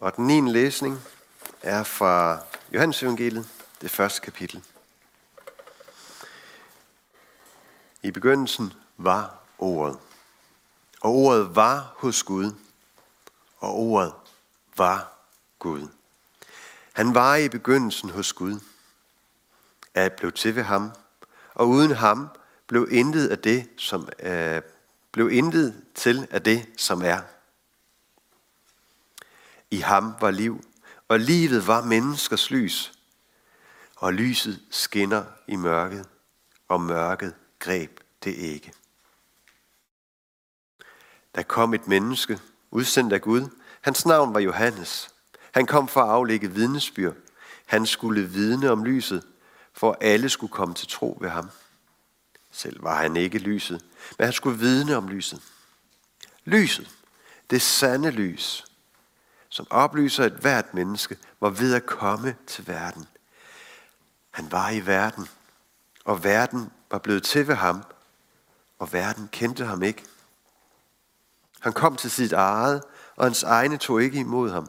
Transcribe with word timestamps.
Og 0.00 0.16
den 0.16 0.26
9. 0.26 0.40
læsning 0.40 1.02
er 1.62 1.82
fra 1.82 2.38
Johannes 2.72 3.02
evangeliet, 3.02 3.48
det 3.80 3.90
første 3.90 4.20
kapitel. 4.20 4.64
I 8.02 8.10
begyndelsen 8.10 8.72
var 8.96 9.38
ordet. 9.58 9.98
Og 11.00 11.12
ordet 11.12 11.56
var 11.56 11.94
hos 11.96 12.22
Gud. 12.22 12.52
Og 13.58 13.74
ordet 13.74 14.12
var 14.76 15.12
Gud. 15.58 15.88
Han 16.92 17.14
var 17.14 17.36
i 17.36 17.48
begyndelsen 17.48 18.10
hos 18.10 18.32
Gud. 18.32 18.60
At 19.94 20.12
blev 20.12 20.32
til 20.32 20.56
ved 20.56 20.62
ham. 20.62 20.92
Og 21.54 21.68
uden 21.68 21.90
ham 21.90 22.28
blev 22.66 22.88
intet 22.90 23.28
af 23.28 23.38
det, 23.38 23.68
som 23.76 24.08
øh, 24.18 24.62
blev 25.12 25.30
intet 25.30 25.84
til 25.94 26.26
af 26.30 26.42
det, 26.42 26.66
som 26.76 27.02
er. 27.02 27.20
I 29.70 29.76
ham 29.76 30.14
var 30.20 30.30
liv, 30.30 30.64
og 31.08 31.20
livet 31.20 31.66
var 31.66 31.84
menneskers 31.84 32.50
lys. 32.50 32.92
Og 33.96 34.14
lyset 34.14 34.60
skinner 34.70 35.24
i 35.48 35.56
mørket, 35.56 36.08
og 36.68 36.80
mørket 36.80 37.34
greb 37.58 38.00
det 38.24 38.34
ikke. 38.34 38.72
Der 41.34 41.42
kom 41.42 41.74
et 41.74 41.86
menneske, 41.86 42.40
udsendt 42.70 43.12
af 43.12 43.20
Gud. 43.20 43.48
Hans 43.80 44.06
navn 44.06 44.34
var 44.34 44.40
Johannes. 44.40 45.14
Han 45.52 45.66
kom 45.66 45.88
for 45.88 46.02
at 46.02 46.10
aflægge 46.10 46.50
vidnesbyrd. 46.50 47.16
Han 47.66 47.86
skulle 47.86 48.22
vidne 48.22 48.70
om 48.70 48.84
lyset, 48.84 49.24
for 49.72 49.96
alle 50.00 50.28
skulle 50.28 50.52
komme 50.52 50.74
til 50.74 50.88
tro 50.88 51.18
ved 51.20 51.28
ham. 51.28 51.50
Selv 52.50 52.82
var 52.82 52.96
han 53.02 53.16
ikke 53.16 53.38
lyset, 53.38 53.84
men 54.18 54.24
han 54.24 54.32
skulle 54.32 54.58
vidne 54.58 54.96
om 54.96 55.08
lyset. 55.08 55.42
Lyset, 56.44 56.90
det 57.50 57.62
sande 57.62 58.10
lys, 58.10 58.64
som 59.50 59.66
oplyser 59.70 60.24
et 60.24 60.32
hvert 60.32 60.74
menneske, 60.74 61.18
var 61.40 61.50
ved 61.50 61.74
at 61.74 61.86
komme 61.86 62.36
til 62.46 62.66
verden. 62.66 63.08
Han 64.30 64.52
var 64.52 64.70
i 64.70 64.86
verden, 64.86 65.28
og 66.04 66.24
verden 66.24 66.70
var 66.90 66.98
blevet 66.98 67.22
til 67.22 67.48
ved 67.48 67.54
ham, 67.54 67.82
og 68.78 68.92
verden 68.92 69.28
kendte 69.32 69.64
ham 69.64 69.82
ikke. 69.82 70.04
Han 71.60 71.72
kom 71.72 71.96
til 71.96 72.10
sit 72.10 72.32
eget, 72.32 72.82
og 73.16 73.24
hans 73.24 73.42
egne 73.42 73.76
tog 73.76 74.02
ikke 74.02 74.18
imod 74.20 74.50
ham. 74.50 74.68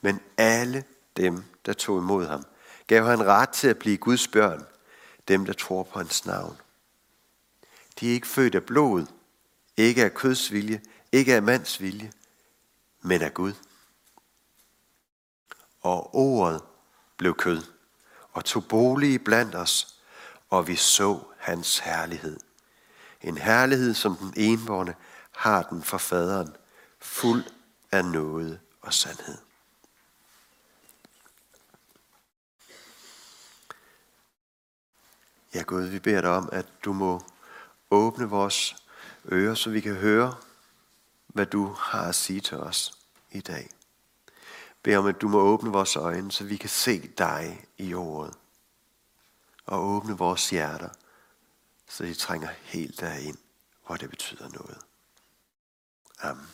Men 0.00 0.20
alle 0.36 0.84
dem, 1.16 1.44
der 1.66 1.72
tog 1.72 1.98
imod 1.98 2.26
ham, 2.26 2.44
gav 2.86 3.04
han 3.04 3.26
ret 3.26 3.48
til 3.48 3.68
at 3.68 3.78
blive 3.78 3.96
Guds 3.96 4.28
børn, 4.28 4.66
dem, 5.28 5.46
der 5.46 5.52
tror 5.52 5.82
på 5.82 5.98
hans 5.98 6.26
navn. 6.26 6.60
De 8.00 8.08
er 8.08 8.12
ikke 8.12 8.26
født 8.26 8.54
af 8.54 8.64
blod, 8.64 9.06
ikke 9.76 10.04
af 10.04 10.14
kødsvilje, 10.14 10.80
ikke 11.12 11.34
af 11.34 11.42
mands 11.42 11.80
vilje, 11.80 12.12
men 13.06 13.22
af 13.22 13.34
Gud. 13.34 13.52
Og 15.80 16.14
ordet 16.14 16.62
blev 17.16 17.34
kød 17.34 17.62
og 18.32 18.44
tog 18.44 18.68
bolig 18.68 19.24
blandt 19.24 19.54
os, 19.54 20.00
og 20.50 20.68
vi 20.68 20.76
så 20.76 21.20
hans 21.38 21.78
herlighed. 21.78 22.40
En 23.22 23.38
herlighed, 23.38 23.94
som 23.94 24.16
den 24.16 24.34
envårende 24.36 24.94
har 25.30 25.62
den 25.62 25.82
for 25.82 25.98
faderen, 25.98 26.56
fuld 26.98 27.44
af 27.92 28.04
noget 28.04 28.60
og 28.80 28.94
sandhed. 28.94 29.38
Ja 35.54 35.62
Gud, 35.62 35.82
vi 35.82 35.98
beder 35.98 36.20
dig 36.20 36.30
om, 36.30 36.48
at 36.52 36.66
du 36.84 36.92
må 36.92 37.22
åbne 37.90 38.28
vores 38.28 38.76
ører, 39.32 39.54
så 39.54 39.70
vi 39.70 39.80
kan 39.80 39.94
høre, 39.94 40.34
hvad 41.36 41.46
du 41.46 41.72
har 41.78 42.08
at 42.08 42.14
sige 42.14 42.40
til 42.40 42.56
os 42.56 42.92
i 43.30 43.40
dag. 43.40 43.70
Bed 44.82 44.96
om, 44.96 45.06
at 45.06 45.20
du 45.20 45.28
må 45.28 45.38
åbne 45.38 45.70
vores 45.70 45.96
øjne, 45.96 46.32
så 46.32 46.44
vi 46.44 46.56
kan 46.56 46.68
se 46.68 47.08
dig 47.18 47.66
i 47.78 47.94
ordet. 47.94 48.34
Og 49.66 49.84
åbne 49.84 50.18
vores 50.18 50.50
hjerter, 50.50 50.88
så 51.88 52.04
de 52.04 52.14
trænger 52.14 52.48
helt 52.62 53.00
derind, 53.00 53.36
hvor 53.86 53.96
det 53.96 54.10
betyder 54.10 54.48
noget. 54.48 54.78
Amen. 56.20 56.46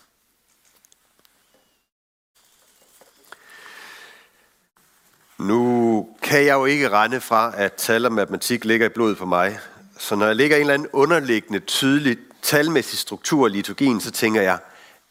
Nu 5.39 6.09
kan 6.23 6.45
jeg 6.45 6.55
jo 6.55 6.65
ikke 6.65 6.91
rende 6.91 7.21
fra, 7.21 7.53
at 7.57 7.73
tal 7.73 8.07
og 8.07 8.13
matematik 8.13 8.65
ligger 8.65 8.87
i 8.87 8.89
blodet 8.89 9.19
for 9.19 9.27
mig. 9.27 9.59
Så 9.99 10.17
når 10.17 10.27
jeg 10.27 10.37
ligger 10.37 10.57
en 10.57 10.61
eller 10.61 10.75
anden 10.75 10.89
underliggende, 10.93 11.61
tydelig, 11.61 12.19
talmæssig 12.43 12.99
struktur 12.99 13.47
i 13.47 13.51
liturgien, 13.51 14.01
så 14.01 14.11
tænker 14.11 14.43
jeg, 14.43 14.59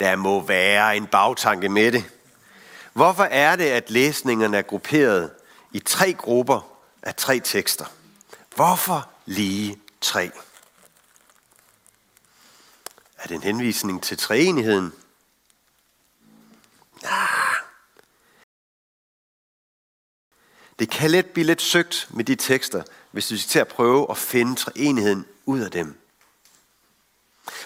der 0.01 0.15
må 0.15 0.41
være 0.41 0.97
en 0.97 1.07
bagtanke 1.07 1.69
med 1.69 1.91
det. 1.91 2.03
Hvorfor 2.93 3.23
er 3.23 3.55
det, 3.55 3.65
at 3.65 3.89
læsningerne 3.89 4.57
er 4.57 4.61
grupperet 4.61 5.31
i 5.71 5.79
tre 5.79 6.13
grupper 6.13 6.77
af 7.01 7.15
tre 7.15 7.39
tekster? 7.39 7.85
Hvorfor 8.55 9.09
lige 9.25 9.79
tre? 10.01 10.31
Er 13.17 13.27
det 13.27 13.35
en 13.35 13.43
henvisning 13.43 14.03
til 14.03 14.17
treenigheden? 14.17 14.93
Ah. 17.03 17.55
Det 20.79 20.89
kan 20.89 21.11
let 21.11 21.25
blive 21.25 21.45
lidt 21.45 21.61
søgt 21.61 22.07
med 22.09 22.25
de 22.25 22.35
tekster, 22.35 22.83
hvis 23.11 23.27
du 23.27 23.37
skal 23.37 23.49
til 23.49 23.59
at 23.59 23.67
prøve 23.67 24.07
at 24.09 24.17
finde 24.17 24.55
treenigheden 24.55 25.25
ud 25.45 25.59
af 25.59 25.71
dem. 25.71 26.00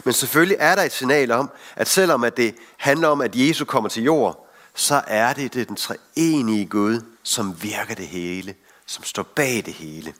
Men 0.04 0.14
selvfølgelig 0.14 0.58
er 0.60 0.76
der 0.76 0.84
et 0.84 0.92
signal 0.92 1.32
om, 1.32 1.52
at 1.76 1.88
selvom 1.88 2.24
at 2.24 2.38
det 2.38 2.56
handler 2.78 3.08
om, 3.08 3.22
at 3.22 3.36
Jesus 3.36 3.68
kommer 3.68 3.90
til 3.90 4.04
jord, 4.04 4.50
så 4.74 5.04
er 5.08 5.34
det, 5.34 5.54
det 5.54 5.68
den 5.68 5.76
treenige 5.76 6.66
Gud, 6.66 7.02
som 7.24 7.64
virker 7.64 7.96
det 7.96 8.08
hele, 8.08 8.56
som 8.86 9.04
står 9.04 9.24
bag 9.24 9.66
det 9.66 9.74
hele. 9.74 10.16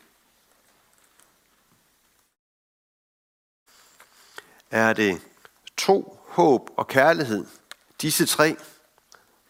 Er 4.72 4.94
det 4.94 5.22
tro, 5.78 6.20
håb 6.28 6.70
og 6.78 6.88
kærlighed, 6.88 7.46
disse 8.02 8.26
tre, 8.26 8.58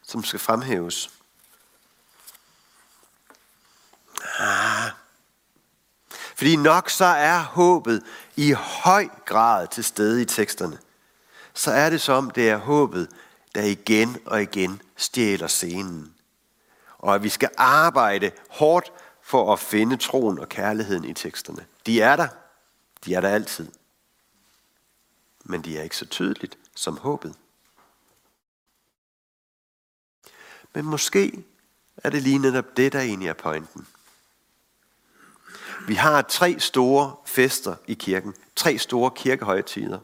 som 0.03 0.23
skal 0.23 0.39
fremhæves? 0.39 1.09
Ah, 4.39 4.91
fordi 6.45 6.55
nok 6.55 6.89
så 6.89 7.05
er 7.05 7.39
håbet 7.39 8.03
i 8.35 8.51
høj 8.51 9.07
grad 9.25 9.67
til 9.67 9.83
stede 9.83 10.21
i 10.21 10.25
teksterne. 10.25 10.79
Så 11.53 11.71
er 11.71 11.89
det 11.89 12.01
som, 12.01 12.29
det 12.29 12.49
er 12.49 12.57
håbet, 12.57 13.09
der 13.55 13.61
igen 13.61 14.17
og 14.25 14.41
igen 14.41 14.81
stjæler 14.95 15.47
scenen. 15.47 16.13
Og 16.97 17.15
at 17.15 17.23
vi 17.23 17.29
skal 17.29 17.49
arbejde 17.57 18.31
hårdt 18.49 18.93
for 19.21 19.53
at 19.53 19.59
finde 19.59 19.97
troen 19.97 20.39
og 20.39 20.49
kærligheden 20.49 21.05
i 21.05 21.13
teksterne. 21.13 21.65
De 21.85 22.01
er 22.01 22.15
der. 22.15 22.27
De 23.05 23.13
er 23.13 23.21
der 23.21 23.29
altid. 23.29 23.71
Men 25.43 25.61
de 25.61 25.77
er 25.77 25.83
ikke 25.83 25.97
så 25.97 26.05
tydeligt 26.05 26.57
som 26.75 26.97
håbet. 26.97 27.35
Men 30.73 30.85
måske 30.85 31.43
er 31.97 32.09
det 32.09 32.21
lige 32.21 32.39
netop 32.39 32.77
det, 32.77 32.93
der 32.93 32.99
egentlig 32.99 33.29
er 33.29 33.33
pointen. 33.33 33.87
Vi 35.87 35.93
har 35.95 36.21
tre 36.21 36.59
store 36.59 37.15
fester 37.25 37.75
i 37.87 37.93
kirken. 37.93 38.33
Tre 38.55 38.77
store 38.77 39.11
kirkehøjtider. 39.15 39.99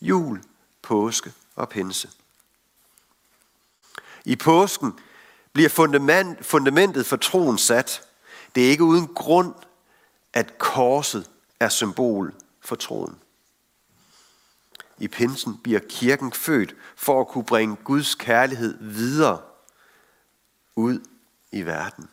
Jul, 0.00 0.42
påske 0.82 1.32
og 1.56 1.68
pinse. 1.68 2.10
I 4.24 4.36
påsken 4.36 4.98
bliver 5.52 5.68
fundament, 5.68 6.46
fundamentet 6.46 7.06
for 7.06 7.16
troen 7.16 7.58
sat. 7.58 8.02
Det 8.54 8.66
er 8.66 8.70
ikke 8.70 8.84
uden 8.84 9.06
grund, 9.14 9.54
at 10.32 10.58
korset 10.58 11.30
er 11.60 11.68
symbol 11.68 12.34
for 12.60 12.76
troen. 12.76 13.18
I 14.98 15.08
pinsen 15.08 15.58
bliver 15.62 15.80
kirken 15.88 16.32
født 16.32 16.74
for 16.96 17.20
at 17.20 17.28
kunne 17.28 17.44
bringe 17.44 17.76
Guds 17.84 18.14
kærlighed 18.14 18.78
videre 18.80 19.40
ud 20.76 21.00
i 21.52 21.62
verden. 21.62 22.08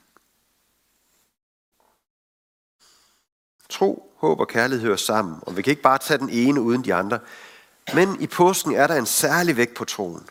Tro, 3.74 4.14
håb 4.18 4.40
og 4.40 4.48
kærlighed 4.48 4.86
hører 4.86 4.98
sammen, 4.98 5.40
og 5.42 5.58
vi 5.58 5.62
kan 5.62 5.72
ikke 5.72 5.82
bare 5.82 5.98
tage 5.98 6.18
den 6.18 6.30
ene 6.30 6.62
uden 6.62 6.86
de 6.86 6.94
andre. 6.94 7.20
Men 7.94 8.22
i 8.22 8.28
påsken 8.28 8.76
er 8.76 8.88
der 8.88 8.96
en 8.96 9.06
særlig 9.06 9.58
vægt 9.58 9.74
på 9.74 9.86
troen. 9.86 10.30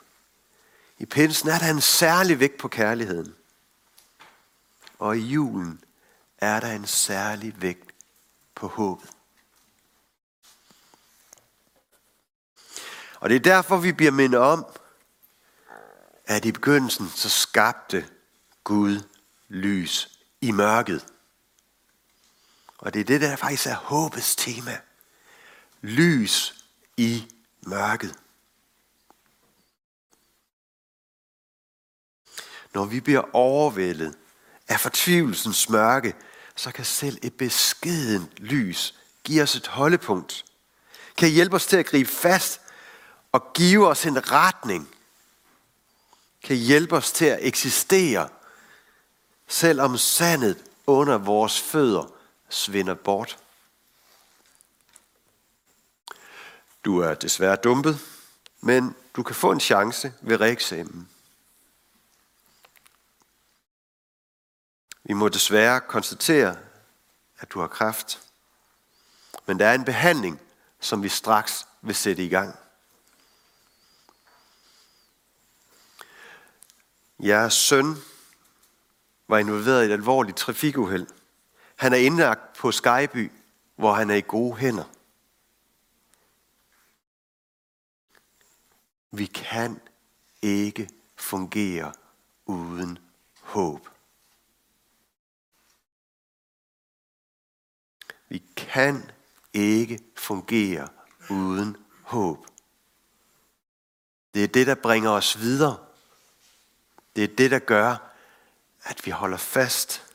I 0.99 1.06
pinsen 1.06 1.49
er 1.49 1.59
der 1.59 1.71
en 1.71 1.81
særlig 1.81 2.41
vægt 2.41 2.59
på 2.59 2.69
kærligheden. 2.69 3.35
Og 4.99 5.17
i 5.17 5.21
julen 5.21 5.85
er 6.39 6.61
der 6.61 6.73
en 6.73 6.87
særlig 6.87 7.62
vægt 7.62 7.91
på 8.55 8.67
håbet. 8.69 9.11
Og 13.21 13.31
det 13.31 13.37
er 13.37 13.41
derfor, 13.41 13.77
vi 13.77 13.93
bliver 13.93 14.12
mindet 14.12 14.41
om, 14.41 14.67
at 16.27 16.44
i 16.44 16.53
begyndelsen 16.53 17.09
så 17.09 17.29
skabte 17.29 18.06
Gud 18.65 19.00
lys 19.49 20.19
i 20.41 20.50
mørket. 20.50 21.12
Og 22.82 22.94
det 22.94 23.00
er 23.00 23.05
det, 23.05 23.20
der 23.20 23.37
faktisk 23.37 23.67
er 23.67 23.75
håbets 23.75 24.37
tema. 24.37 24.81
Lys 25.82 26.64
i 26.96 27.32
mørket. 27.67 28.14
Når 32.75 32.84
vi 32.84 33.00
bliver 33.00 33.34
overvældet 33.34 34.19
af 34.69 34.81
fortvivlelsens 34.81 35.69
mørke, 35.69 36.14
så 36.56 36.73
kan 36.73 36.84
selv 36.84 37.19
et 37.23 37.34
beskeden 37.34 38.32
lys 38.37 38.94
give 39.25 39.43
os 39.43 39.55
et 39.55 39.67
holdepunkt. 39.67 40.44
Kan 41.17 41.31
hjælpe 41.31 41.56
os 41.56 41.67
til 41.67 41.76
at 41.76 41.87
gribe 41.87 42.11
fast 42.11 42.61
og 43.32 43.52
give 43.52 43.88
os 43.88 44.06
en 44.06 44.32
retning. 44.32 44.94
Kan 46.44 46.56
hjælpe 46.56 46.96
os 46.96 47.12
til 47.12 47.25
at 47.25 47.38
eksistere, 47.43 48.29
selvom 49.49 49.99
sandet 49.99 50.64
under 50.87 51.19
vores 51.19 51.61
fødder 51.61 52.21
svinder 52.52 52.94
bort. 52.94 53.38
Du 56.84 56.99
er 56.99 57.14
desværre 57.14 57.56
dumpet, 57.56 57.99
men 58.60 58.96
du 59.16 59.22
kan 59.22 59.34
få 59.34 59.52
en 59.52 59.60
chance 59.60 60.14
ved 60.20 60.40
reeksamen. 60.40 61.08
Vi 65.04 65.12
må 65.12 65.28
desværre 65.28 65.81
konstatere, 65.81 66.56
at 67.38 67.52
du 67.52 67.60
har 67.60 67.69
kræft. 67.69 68.20
Men 69.46 69.58
der 69.58 69.66
er 69.66 69.75
en 69.75 69.84
behandling, 69.84 70.40
som 70.81 71.02
vi 71.02 71.08
straks 71.08 71.66
vil 71.82 71.94
sætte 71.94 72.25
i 72.25 72.28
gang. 72.28 72.58
Jeres 77.19 77.55
søn 77.55 77.96
var 79.28 79.38
involveret 79.38 79.82
i 79.82 79.87
et 79.87 79.93
alvorligt 79.93 80.37
trafikuheld. 80.37 81.06
Han 81.82 81.93
er 81.93 81.96
indlagt 81.96 82.52
på 82.56 82.73
Skyby, 82.73 83.32
hvor 83.76 83.93
han 83.93 84.11
er 84.11 84.14
i 84.14 84.20
gode 84.20 84.56
hænder. 84.56 84.84
Vi 89.11 89.26
kan 89.26 89.81
ikke 90.43 90.88
fungere 91.17 91.93
uden 92.46 92.99
håb. 93.40 93.88
Vi 98.29 98.38
kan 98.56 99.11
ikke 99.52 100.00
fungere 100.17 100.88
uden 101.31 101.76
håb. 102.02 102.46
Det 104.34 104.44
er 104.44 104.49
det, 104.49 104.67
der 104.67 104.75
bringer 104.75 105.11
os 105.11 105.38
videre. 105.38 105.87
Det 107.17 107.25
er 107.25 107.37
det, 107.37 107.50
der 107.50 107.58
gør, 107.58 108.12
at 108.82 109.06
vi 109.06 109.11
holder 109.11 109.37
fast, 109.37 110.12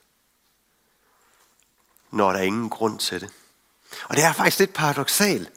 når 2.12 2.32
der 2.32 2.40
er 2.40 2.44
ingen 2.44 2.70
grund 2.70 3.00
til 3.00 3.22
det. 3.22 3.30
Og 4.04 4.16
det 4.16 4.24
er 4.24 4.34
faktisk 4.34 4.60
lidt 4.60 4.74
paradoxalt, 4.74 5.52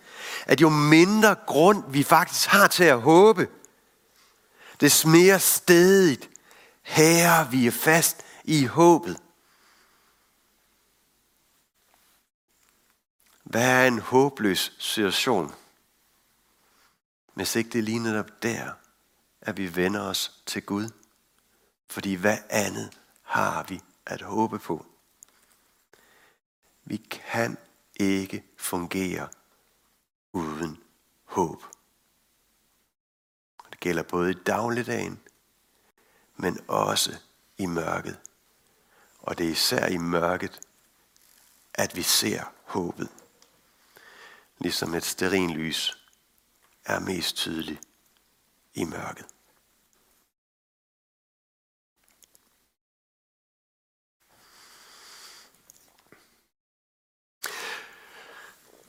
at 0.46 0.60
jo 0.60 0.68
mindre 0.68 1.36
grund 1.46 1.84
vi 1.88 2.02
faktisk 2.02 2.48
har 2.48 2.66
til 2.66 2.84
at 2.84 3.00
håbe, 3.00 3.48
des 4.80 5.06
mere 5.06 5.40
stedigt 5.40 6.30
herre 6.82 7.50
vi 7.50 7.66
er 7.66 7.70
fast 7.70 8.24
i 8.44 8.64
håbet. 8.64 9.16
Hvad 13.44 13.68
er 13.68 13.86
en 13.86 13.98
håbløs 13.98 14.72
situation? 14.78 15.54
Hvis 17.34 17.56
ikke 17.56 17.70
det 17.70 17.84
ligner 17.84 18.18
op 18.18 18.42
der, 18.42 18.72
at 19.40 19.56
vi 19.56 19.76
vender 19.76 20.00
os 20.00 20.32
til 20.46 20.62
Gud. 20.62 20.90
Fordi 21.88 22.14
hvad 22.14 22.38
andet 22.50 22.98
har 23.22 23.62
vi 23.62 23.80
at 24.06 24.22
håbe 24.22 24.58
på? 24.58 24.86
Vi 26.90 26.96
kan 26.96 27.58
ikke 27.96 28.44
fungere 28.56 29.28
uden 30.32 30.82
håb. 31.24 31.62
Det 33.70 33.80
gælder 33.80 34.02
både 34.02 34.30
i 34.30 34.34
dagligdagen, 34.34 35.20
men 36.36 36.60
også 36.68 37.18
i 37.58 37.66
mørket. 37.66 38.20
Og 39.18 39.38
det 39.38 39.46
er 39.46 39.50
især 39.50 39.86
i 39.86 39.96
mørket, 39.96 40.60
at 41.74 41.96
vi 41.96 42.02
ser 42.02 42.52
håbet. 42.64 43.08
Ligesom 44.58 44.94
et 44.94 45.04
sterinlys 45.04 46.06
er 46.84 47.00
mest 47.00 47.36
tydeligt 47.36 47.80
i 48.74 48.84
mørket. 48.84 49.26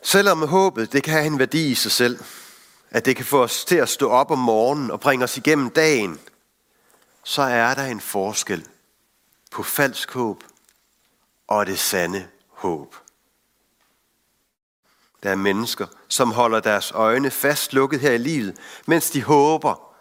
Selvom 0.01 0.47
håbet 0.47 0.93
det 0.93 1.03
kan 1.03 1.13
have 1.13 1.25
en 1.25 1.39
værdi 1.39 1.71
i 1.71 1.75
sig 1.75 1.91
selv, 1.91 2.19
at 2.89 3.05
det 3.05 3.15
kan 3.15 3.25
få 3.25 3.43
os 3.43 3.65
til 3.65 3.75
at 3.75 3.89
stå 3.89 4.09
op 4.09 4.31
om 4.31 4.39
morgenen 4.39 4.91
og 4.91 4.99
bringe 4.99 5.23
os 5.23 5.37
igennem 5.37 5.69
dagen, 5.69 6.19
så 7.23 7.41
er 7.41 7.73
der 7.73 7.85
en 7.85 8.01
forskel 8.01 8.67
på 9.51 9.63
falsk 9.63 10.11
håb 10.11 10.43
og 11.47 11.65
det 11.65 11.79
sande 11.79 12.27
håb. 12.47 12.95
Der 15.23 15.29
er 15.29 15.35
mennesker, 15.35 15.87
som 16.07 16.31
holder 16.31 16.59
deres 16.59 16.91
øjne 16.91 17.31
fast 17.31 17.73
lukket 17.73 17.99
her 17.99 18.11
i 18.11 18.17
livet, 18.17 18.57
mens 18.85 19.11
de 19.11 19.23
håber, 19.23 19.93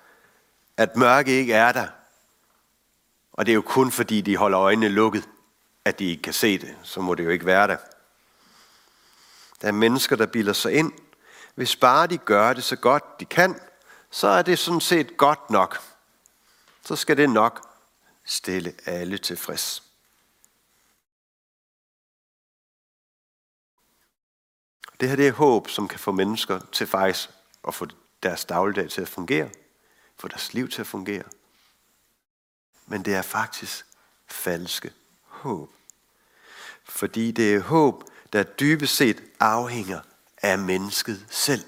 at 0.76 0.96
mørke 0.96 1.31
ikke 1.31 1.55
er 1.55 1.73
der. 1.73 1.87
Og 3.32 3.46
det 3.46 3.53
er 3.53 3.55
jo 3.55 3.62
kun 3.62 3.91
fordi, 3.91 4.20
de 4.20 4.37
holder 4.37 4.61
øjnene 4.61 4.88
lukket, 4.88 5.29
at 5.85 5.99
de 5.99 6.05
ikke 6.05 6.23
kan 6.23 6.32
se 6.32 6.58
det. 6.58 6.76
Så 6.82 7.00
må 7.00 7.14
det 7.14 7.25
jo 7.25 7.31
ikke 7.31 7.46
være 7.46 7.69
der. 7.69 7.76
Der 9.60 9.68
er 9.68 9.72
mennesker, 9.72 10.16
der 10.16 10.26
bilder 10.26 10.52
sig 10.52 10.72
ind. 10.72 10.92
Hvis 11.54 11.76
bare 11.76 12.06
de 12.06 12.18
gør 12.18 12.52
det 12.52 12.64
så 12.64 12.76
godt 12.76 13.20
de 13.20 13.24
kan, 13.24 13.60
så 14.10 14.26
er 14.26 14.42
det 14.42 14.58
sådan 14.58 14.80
set 14.80 15.16
godt 15.16 15.50
nok. 15.50 15.82
Så 16.84 16.96
skal 16.96 17.16
det 17.16 17.30
nok 17.30 17.68
stille 18.24 18.74
alle 18.86 19.18
tilfreds. 19.18 19.82
Det 25.00 25.08
her 25.08 25.16
det 25.16 25.28
er 25.28 25.32
håb, 25.32 25.68
som 25.68 25.88
kan 25.88 25.98
få 25.98 26.12
mennesker 26.12 26.60
til 26.72 26.86
faktisk 26.86 27.30
at 27.68 27.74
få 27.74 27.86
deres 28.22 28.44
dagligdag 28.44 28.90
til 28.90 29.00
at 29.02 29.08
fungere. 29.08 29.50
Få 30.16 30.28
deres 30.28 30.54
liv 30.54 30.68
til 30.68 30.80
at 30.80 30.86
fungere. 30.86 31.24
Men 32.86 33.04
det 33.04 33.14
er 33.14 33.22
faktisk 33.22 33.86
falske 34.26 34.92
håb. 35.24 35.70
Fordi 36.84 37.30
det 37.30 37.54
er 37.54 37.60
håb, 37.60 38.09
der 38.32 38.43
dybest 38.43 38.97
set 38.97 39.23
afhænger 39.41 40.00
af 40.43 40.59
mennesket 40.59 41.27
selv. 41.31 41.65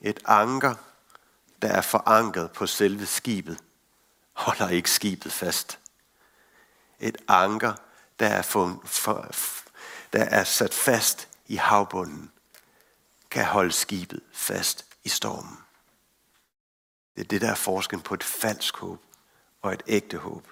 Et 0.00 0.20
anker, 0.24 0.74
der 1.62 1.68
er 1.68 1.80
forankret 1.80 2.52
på 2.52 2.66
selve 2.66 3.06
skibet, 3.06 3.58
holder 4.32 4.68
ikke 4.68 4.90
skibet 4.90 5.32
fast. 5.32 5.78
Et 7.00 7.16
anker, 7.28 7.74
der 8.20 8.26
er, 8.26 8.42
for, 8.42 8.82
for, 8.84 9.30
der 10.12 10.24
er 10.24 10.44
sat 10.44 10.74
fast 10.74 11.28
i 11.46 11.56
havbunden, 11.56 12.32
kan 13.30 13.44
holde 13.44 13.72
skibet 13.72 14.20
fast 14.32 14.86
i 15.04 15.08
stormen. 15.08 15.58
Det 17.16 17.20
er 17.20 17.28
det, 17.28 17.40
der 17.40 17.50
er 17.50 17.54
forskellen 17.54 18.02
på 18.02 18.14
et 18.14 18.24
falsk 18.24 18.76
håb 18.76 19.02
og 19.62 19.72
et 19.72 19.82
ægte 19.86 20.18
håb. 20.18 20.48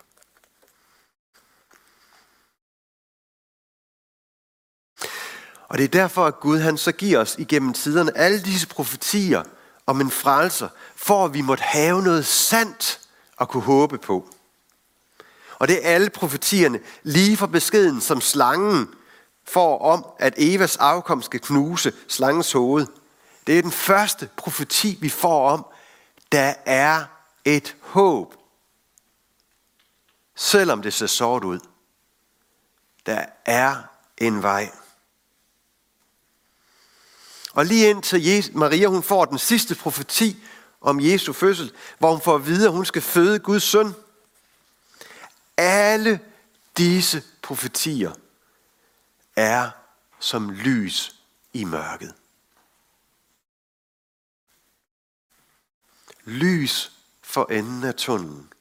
Og 5.69 5.79
det 5.79 5.85
er 5.85 5.89
derfor, 5.89 6.27
at 6.27 6.41
Gud 6.41 6.59
han 6.59 6.77
så 6.79 6.93
giver 6.93 7.19
os 7.19 7.37
igennem 7.39 7.73
tiderne 7.73 8.19
alle 8.19 8.43
disse 8.43 8.67
profetier 8.67 9.43
om 9.87 10.01
en 10.01 10.11
frelser, 10.11 10.69
for 10.97 11.25
at 11.25 11.35
vi 11.35 11.41
måtte 11.41 11.63
have 11.63 12.03
noget 12.03 12.27
sandt 12.27 13.01
at 13.41 13.49
kunne 13.49 13.63
håbe 13.63 13.99
på. 13.99 14.29
Og 15.59 15.69
det 15.69 15.87
er 15.87 15.95
alle 15.95 16.11
profetierne, 16.11 16.81
lige 17.03 17.37
fra 17.37 17.47
beskeden 17.47 18.01
som 18.01 18.21
slangen 18.21 18.89
får 19.45 19.79
om, 19.79 20.07
at 20.19 20.35
Evas 20.37 20.77
afkom 20.77 21.23
skal 21.23 21.41
knuse 21.41 21.93
slangens 22.09 22.53
hoved. 22.53 22.87
Det 23.47 23.59
er 23.59 23.63
den 23.63 23.73
første 23.73 24.29
profeti, 24.37 24.99
vi 25.01 25.09
får 25.09 25.51
om, 25.51 25.67
der 26.33 26.55
er 26.67 27.05
et 27.45 27.77
håb. 27.81 28.35
Selvom 30.37 30.83
det 30.83 30.95
ser 30.95 31.07
sort 31.07 31.45
ud. 31.45 31.61
Der 33.07 33.25
er 33.45 33.77
en 34.19 34.43
vej. 34.43 34.71
Og 37.59 37.67
lige 37.67 37.91
indtil 37.91 38.51
Maria 38.55 38.87
hun 38.87 39.03
får 39.03 39.25
den 39.25 39.39
sidste 39.39 39.75
profeti 39.75 40.45
om 40.81 41.01
Jesu 41.01 41.33
fødsel, 41.33 41.73
hvor 41.99 42.13
hun 42.13 42.21
får 42.21 42.35
at 42.35 42.47
vide, 42.47 42.67
at 42.67 42.73
hun 42.73 42.85
skal 42.85 43.03
føde 43.03 43.39
Guds 43.39 43.63
søn. 43.63 43.95
Alle 45.57 46.21
disse 46.77 47.23
profetier 47.43 48.13
er 49.37 49.71
som 50.19 50.51
lys 50.51 51.15
i 51.53 51.65
mørket. 51.65 52.15
Lys 56.25 56.93
for 57.23 57.53
enden 57.53 57.85
af 57.85 57.95
tunnelen. 57.95 58.53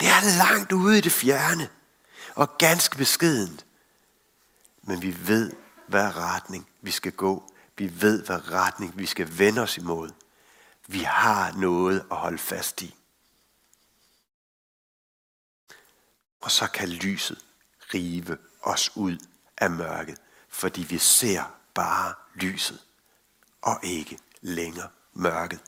Det 0.00 0.08
er 0.08 0.38
langt 0.38 0.72
ude 0.72 0.98
i 0.98 1.00
det 1.00 1.12
fjerne 1.12 1.68
og 2.34 2.58
ganske 2.58 2.96
beskedent. 2.96 3.66
Men 4.82 5.02
vi 5.02 5.16
ved, 5.28 5.52
hvad 5.88 6.16
retning 6.16 6.68
vi 6.82 6.90
skal 6.90 7.12
gå 7.12 7.50
vi 7.78 8.00
ved, 8.00 8.24
hvad 8.24 8.52
retning 8.52 8.98
vi 8.98 9.06
skal 9.06 9.38
vende 9.38 9.62
os 9.62 9.76
imod. 9.76 10.10
Vi 10.86 10.98
har 10.98 11.52
noget 11.52 12.06
at 12.10 12.16
holde 12.16 12.38
fast 12.38 12.82
i. 12.82 12.96
Og 16.40 16.50
så 16.50 16.66
kan 16.66 16.88
lyset 16.88 17.44
rive 17.94 18.38
os 18.62 18.96
ud 18.96 19.18
af 19.58 19.70
mørket, 19.70 20.18
fordi 20.48 20.82
vi 20.82 20.98
ser 20.98 21.42
bare 21.74 22.14
lyset 22.34 22.80
og 23.62 23.80
ikke 23.82 24.18
længere 24.40 24.88
mørket. 25.12 25.60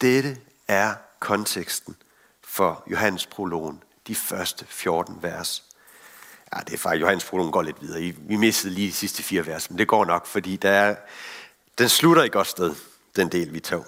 Dette 0.00 0.42
er 0.68 0.94
konteksten 1.20 1.96
for 2.44 2.84
Johannes 2.90 3.26
prologen, 3.26 3.82
de 4.06 4.14
første 4.14 4.66
14 4.66 5.22
vers. 5.22 5.65
Ja, 6.56 6.60
det 6.60 6.74
er 6.74 6.78
faktisk, 6.78 7.00
Johannes 7.00 7.24
prologen 7.24 7.52
går 7.52 7.62
lidt 7.62 7.82
videre. 7.82 8.14
Vi 8.18 8.36
missede 8.36 8.74
lige 8.74 8.88
de 8.88 8.92
sidste 8.92 9.22
fire 9.22 9.46
vers, 9.46 9.70
men 9.70 9.78
det 9.78 9.88
går 9.88 10.04
nok, 10.04 10.26
fordi 10.26 10.56
der 10.56 10.70
er, 10.70 10.96
den 11.78 11.88
slutter 11.88 12.22
i 12.22 12.28
godt 12.28 12.46
sted, 12.46 12.74
den 13.16 13.28
del 13.28 13.52
vi 13.52 13.60
tog. 13.60 13.86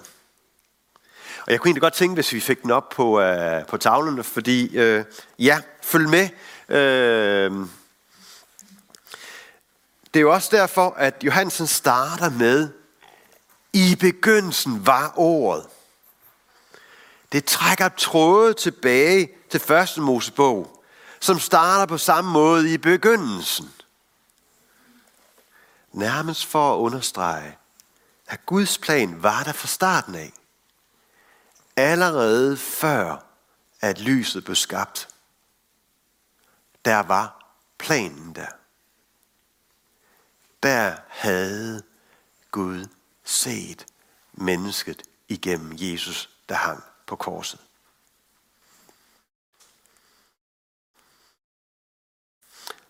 Og 1.45 1.51
jeg 1.51 1.59
kunne 1.59 1.69
egentlig 1.69 1.81
godt 1.81 1.93
tænke, 1.93 2.13
hvis 2.13 2.33
vi 2.33 2.39
fik 2.39 2.61
den 2.61 2.71
op 2.71 2.89
på, 2.89 3.21
uh, 3.21 3.65
på 3.67 3.77
tavlerne, 3.77 4.23
fordi 4.23 4.79
uh, 4.79 5.03
ja, 5.39 5.59
følg 5.83 6.09
med. 6.09 6.29
Uh, 6.69 7.67
det 10.13 10.19
er 10.19 10.21
jo 10.21 10.33
også 10.33 10.49
derfor, 10.51 10.93
at 10.97 11.15
Johansen 11.23 11.67
starter 11.67 12.29
med, 12.29 12.69
i 13.73 13.97
begyndelsen 13.99 14.87
var 14.87 15.13
ordet. 15.15 15.65
Det 17.31 17.45
trækker 17.45 17.89
tråde 17.89 18.53
tilbage 18.53 19.29
til 19.49 19.59
første 19.59 20.01
Mosebog, 20.01 20.78
som 21.19 21.39
starter 21.39 21.85
på 21.85 21.97
samme 21.97 22.31
måde 22.31 22.73
i 22.73 22.77
begyndelsen. 22.77 23.73
Nærmest 25.91 26.45
for 26.45 26.73
at 26.73 26.77
understrege, 26.77 27.57
at 28.27 28.45
Guds 28.45 28.77
plan 28.77 29.23
var 29.23 29.43
der 29.43 29.51
fra 29.51 29.67
starten 29.67 30.15
af. 30.15 30.33
Allerede 31.75 32.57
før, 32.57 33.25
at 33.81 33.99
lyset 33.99 34.43
blev 34.43 34.55
skabt. 34.55 35.07
Der 36.85 36.99
var 36.99 37.53
planen 37.77 38.35
der. 38.35 38.47
Der 40.63 40.95
havde 41.07 41.83
Gud 42.51 42.87
set 43.23 43.85
mennesket 44.33 45.03
igennem 45.27 45.71
Jesus, 45.75 46.29
der 46.49 46.55
hang 46.55 46.83
på 47.07 47.15
korset. 47.15 47.59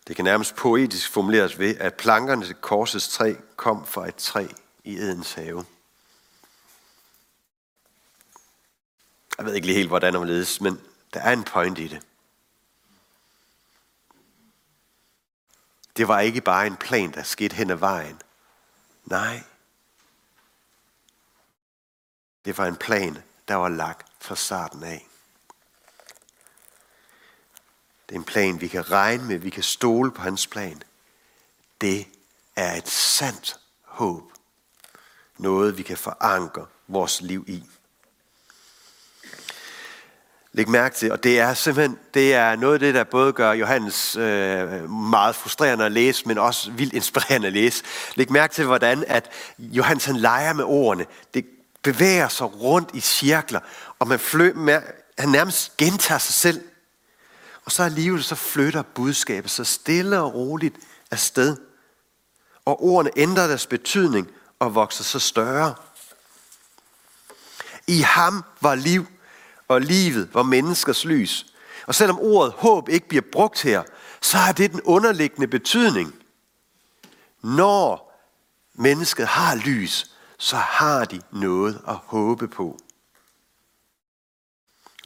Det 0.09 0.15
kan 0.15 0.25
nærmest 0.25 0.55
poetisk 0.55 1.11
formuleres 1.11 1.59
ved, 1.59 1.77
at 1.77 1.93
plankerne 1.93 2.45
til 2.45 2.55
korsets 2.55 3.09
træ 3.09 3.35
kom 3.55 3.87
fra 3.87 4.07
et 4.07 4.15
træ 4.15 4.47
i 4.83 4.97
Edens 4.97 5.33
have. 5.33 5.65
Jeg 9.37 9.45
ved 9.45 9.53
ikke 9.53 9.67
lige 9.67 9.77
helt, 9.77 9.89
hvordan 9.89 10.13
det 10.13 10.27
ledes, 10.27 10.61
men 10.61 10.81
der 11.13 11.19
er 11.19 11.33
en 11.33 11.43
point 11.43 11.79
i 11.79 11.87
det. 11.87 12.05
Det 15.97 16.07
var 16.07 16.19
ikke 16.19 16.41
bare 16.41 16.67
en 16.67 16.77
plan, 16.77 17.11
der 17.11 17.23
skete 17.23 17.55
hen 17.55 17.69
ad 17.69 17.75
vejen. 17.75 18.21
Nej. 19.05 19.43
Det 22.45 22.57
var 22.57 22.65
en 22.65 22.75
plan, 22.75 23.23
der 23.47 23.55
var 23.55 23.69
lagt 23.69 24.07
fra 24.19 24.35
starten 24.35 24.83
af. 24.83 25.08
Det 28.09 28.15
er 28.15 28.19
en 28.19 28.25
plan, 28.25 28.61
vi 28.61 28.67
kan 28.67 28.91
regne 28.91 29.25
med, 29.25 29.37
vi 29.37 29.49
kan 29.49 29.63
stole 29.63 30.11
på 30.11 30.21
hans 30.21 30.47
plan. 30.47 30.81
Det 31.81 32.07
er 32.55 32.75
et 32.75 32.89
sandt 32.89 33.59
håb. 33.83 34.23
Noget, 35.37 35.77
vi 35.77 35.83
kan 35.83 35.97
forankre 35.97 36.65
vores 36.87 37.21
liv 37.21 37.45
i. 37.47 37.63
Læg 40.51 40.69
mærke 40.69 40.95
til, 40.95 41.11
og 41.11 41.23
det 41.23 41.39
er 41.39 41.53
simpelthen 41.53 41.99
det 42.13 42.33
er 42.33 42.55
noget 42.55 42.73
af 42.73 42.79
det, 42.79 42.93
der 42.93 43.03
både 43.03 43.33
gør 43.33 43.51
Johannes 43.51 44.15
øh, 44.15 44.89
meget 44.91 45.35
frustrerende 45.35 45.85
at 45.85 45.91
læse, 45.91 46.27
men 46.27 46.37
også 46.37 46.71
vildt 46.71 46.93
inspirerende 46.93 47.47
at 47.47 47.53
læse. 47.53 47.83
Læg 48.15 48.31
mærke 48.31 48.53
til, 48.53 48.65
hvordan 48.65 49.03
at 49.07 49.31
Johannes 49.59 50.05
han 50.05 50.17
leger 50.17 50.53
med 50.53 50.63
ordene. 50.63 51.05
Det 51.33 51.45
bevæger 51.83 52.27
sig 52.27 52.61
rundt 52.61 52.89
i 52.93 52.99
cirkler, 52.99 53.59
og 53.99 54.07
man 54.07 54.19
flø, 54.19 54.53
med, 54.53 54.81
han 55.17 55.29
nærmest 55.29 55.77
gentager 55.77 56.19
sig 56.19 56.33
selv. 56.33 56.61
Og 57.69 57.73
så 57.73 57.83
alligevel 57.83 58.23
så 58.23 58.35
flytter 58.35 58.81
budskabet 58.81 59.51
så 59.51 59.63
stille 59.63 60.19
og 60.19 60.33
roligt 60.33 60.75
afsted. 61.11 61.57
Og 62.65 62.83
ordene 62.83 63.11
ændrer 63.15 63.47
deres 63.47 63.67
betydning 63.67 64.31
og 64.59 64.75
vokser 64.75 65.03
så 65.03 65.19
større. 65.19 65.75
I 67.87 67.99
ham 67.99 68.43
var 68.61 68.75
liv, 68.75 69.05
og 69.67 69.81
livet 69.81 70.33
var 70.33 70.43
menneskers 70.43 71.05
lys. 71.05 71.45
Og 71.87 71.95
selvom 71.95 72.19
ordet 72.19 72.53
håb 72.57 72.89
ikke 72.89 73.07
bliver 73.07 73.23
brugt 73.31 73.61
her, 73.61 73.83
så 74.21 74.37
har 74.37 74.51
det 74.51 74.71
den 74.71 74.81
underliggende 74.81 75.47
betydning. 75.47 76.15
Når 77.41 78.19
mennesket 78.73 79.27
har 79.27 79.55
lys, 79.55 80.11
så 80.37 80.55
har 80.55 81.05
de 81.05 81.21
noget 81.31 81.81
at 81.87 81.95
håbe 81.95 82.47
på. 82.47 82.79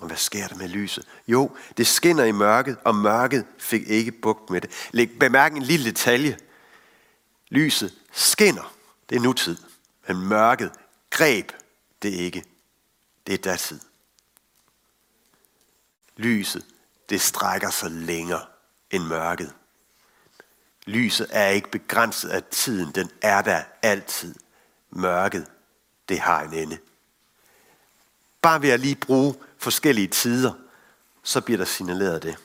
Og 0.04 0.08
hvad 0.08 0.18
sker 0.18 0.48
der 0.48 0.56
med 0.56 0.68
lyset? 0.68 1.08
Jo, 1.28 1.58
det 1.78 1.88
skinner 1.88 2.24
i 2.24 2.32
mørket, 2.32 2.78
og 2.84 2.96
mørket 2.96 3.46
fik 3.58 3.88
ikke 3.88 4.12
bugt 4.12 4.50
med 4.50 4.62
det. 4.62 4.90
Læg 4.92 5.20
bemærk 5.20 5.54
en 5.54 5.62
lille 5.62 5.86
detalje. 5.86 6.38
Lyset 7.50 7.94
skinner, 8.12 8.76
det 9.10 9.16
er 9.16 9.20
nutid. 9.20 9.58
Men 10.08 10.18
mørket 10.18 10.72
greb 11.10 11.52
det 12.02 12.10
ikke. 12.10 12.44
Det 13.28 13.34
er 13.34 13.38
datid. 13.38 13.80
Lyset, 16.18 16.66
det 17.10 17.22
strækker 17.22 17.70
sig 17.70 17.92
længere 17.92 18.46
end 18.92 19.04
mørket. 19.04 19.54
Lyset 20.86 21.28
er 21.32 21.48
ikke 21.48 21.72
begrænset 21.72 22.30
af 22.30 22.44
tiden, 22.44 22.92
den 22.92 23.12
er 23.22 23.42
der 23.42 23.64
altid. 23.82 24.36
Mørket, 24.90 25.48
det 26.10 26.20
har 26.20 26.42
en 26.42 26.54
ende. 26.54 26.78
Bare 28.42 28.62
ved 28.62 28.70
at 28.70 28.80
lige 28.80 28.96
bruge 28.96 29.36
forskellige 29.64 30.08
tider, 30.08 30.52
så 31.24 31.42
bliver 31.42 31.58
der 31.58 31.66
signaleret 31.66 32.24
det. 32.24 32.36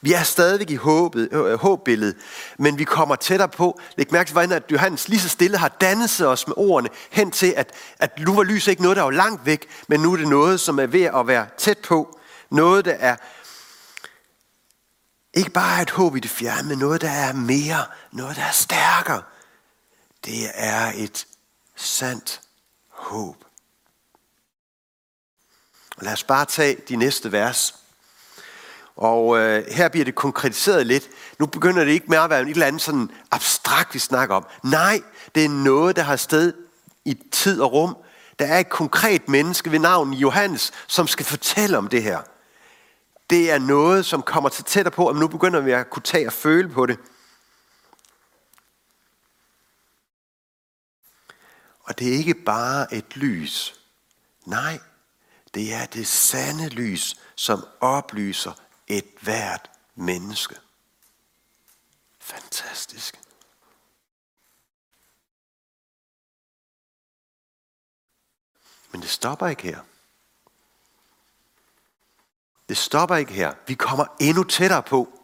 Vi 0.00 0.12
er 0.12 0.22
stadigvæk 0.22 0.70
i 0.70 0.74
håbet, 0.76 1.28
øh, 1.32 1.52
øh, 1.52 1.58
håbbilledet, 1.58 2.16
men 2.58 2.78
vi 2.78 2.84
kommer 2.84 3.16
tættere 3.16 3.48
på. 3.48 3.80
Læg 3.96 4.12
mærke 4.12 4.28
til, 4.28 4.32
hvordan 4.32 4.52
at 4.52 4.62
Johannes 4.70 5.08
lige 5.08 5.20
så 5.20 5.28
stille 5.28 5.58
har 5.58 5.68
dannet 5.68 6.10
sig 6.10 6.26
os 6.26 6.46
med 6.46 6.54
ordene 6.56 6.88
hen 7.10 7.30
til, 7.30 7.54
at, 7.56 7.74
at 7.98 8.18
nu 8.18 8.34
var 8.34 8.42
lys 8.42 8.66
ikke 8.66 8.82
noget, 8.82 8.96
der 8.96 9.02
var 9.02 9.10
langt 9.10 9.46
væk, 9.46 9.66
men 9.88 10.00
nu 10.00 10.12
er 10.12 10.16
det 10.16 10.28
noget, 10.28 10.60
som 10.60 10.78
er 10.78 10.86
ved 10.86 11.02
at 11.02 11.26
være 11.26 11.46
tæt 11.58 11.78
på. 11.78 12.18
Noget, 12.50 12.84
der 12.84 12.92
er 12.94 13.16
ikke 15.34 15.50
bare 15.50 15.82
et 15.82 15.90
håb 15.90 16.16
i 16.16 16.20
det 16.20 16.30
fjerne, 16.30 16.68
men 16.68 16.78
noget, 16.78 17.00
der 17.00 17.10
er 17.10 17.32
mere, 17.32 17.84
noget, 18.12 18.36
der 18.36 18.44
er 18.44 18.52
stærkere. 18.52 19.22
Det 20.24 20.50
er 20.54 20.92
et 20.96 21.26
sandt 21.76 22.40
håb. 22.88 23.43
Lad 26.00 26.12
os 26.12 26.24
bare 26.24 26.44
tage 26.44 26.76
de 26.88 26.96
næste 26.96 27.32
vers. 27.32 27.74
Og 28.96 29.38
øh, 29.38 29.64
her 29.70 29.88
bliver 29.88 30.04
det 30.04 30.14
konkretiseret 30.14 30.86
lidt. 30.86 31.08
Nu 31.38 31.46
begynder 31.46 31.84
det 31.84 31.92
ikke 31.92 32.06
mere 32.08 32.24
at 32.24 32.30
være 32.30 32.42
et 32.42 32.48
eller 32.48 32.66
andet 32.66 32.82
sådan 32.82 33.10
abstrakt, 33.30 33.94
vi 33.94 33.98
snakker 33.98 34.34
om. 34.34 34.46
Nej, 34.62 35.02
det 35.34 35.44
er 35.44 35.48
noget, 35.48 35.96
der 35.96 36.02
har 36.02 36.16
sted 36.16 36.52
i 37.04 37.18
tid 37.32 37.60
og 37.60 37.72
rum. 37.72 37.96
Der 38.38 38.46
er 38.46 38.58
et 38.58 38.68
konkret 38.68 39.28
menneske 39.28 39.72
ved 39.72 39.78
navn 39.78 40.12
Johannes, 40.12 40.72
som 40.86 41.06
skal 41.06 41.26
fortælle 41.26 41.78
om 41.78 41.88
det 41.88 42.02
her. 42.02 42.20
Det 43.30 43.50
er 43.50 43.58
noget, 43.58 44.06
som 44.06 44.22
kommer 44.22 44.48
til 44.48 44.64
tættere 44.64 44.94
på, 44.94 45.08
at 45.08 45.16
nu 45.16 45.28
begynder 45.28 45.60
vi 45.60 45.72
at 45.72 45.90
kunne 45.90 46.02
tage 46.02 46.26
og 46.26 46.32
føle 46.32 46.68
på 46.68 46.86
det. 46.86 46.98
Og 51.80 51.98
det 51.98 52.08
er 52.08 52.12
ikke 52.12 52.34
bare 52.34 52.94
et 52.94 53.16
lys. 53.16 53.74
Nej, 54.46 54.78
det 55.54 55.74
er 55.74 55.86
det 55.86 56.06
sande 56.06 56.68
lys, 56.68 57.16
som 57.34 57.66
oplyser 57.80 58.52
et 58.86 59.06
hvert 59.20 59.70
menneske. 59.94 60.56
Fantastisk. 62.18 63.20
Men 68.92 69.00
det 69.02 69.10
stopper 69.10 69.46
ikke 69.46 69.62
her. 69.62 69.80
Det 72.68 72.76
stopper 72.76 73.16
ikke 73.16 73.32
her. 73.32 73.54
Vi 73.66 73.74
kommer 73.74 74.04
endnu 74.20 74.44
tættere 74.44 74.82
på. 74.82 75.20